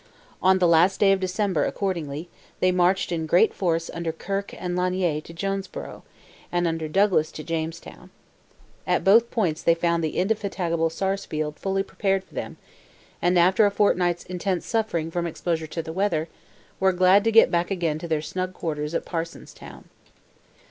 [0.41, 2.27] On the last day of December, accordingly,
[2.59, 6.01] they marched in great force under Kirke and Lanier to Jonesboro',
[6.51, 8.09] and under Douglas to Jamestown.
[8.87, 12.57] At both points they found the indefatigable Sarsfield fully prepared for them,
[13.21, 16.27] and after a fortnight's intense suffering from exposure to the weather,
[16.79, 19.83] were glad to get back again to their snug quarters at Parsonstown.